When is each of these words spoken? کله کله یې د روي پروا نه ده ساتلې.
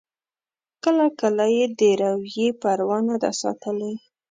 کله 0.83 1.05
کله 1.19 1.45
یې 1.55 1.65
د 1.79 1.81
روي 2.01 2.47
پروا 2.61 2.97
نه 3.09 3.15
ده 3.21 3.31
ساتلې. 3.41 3.93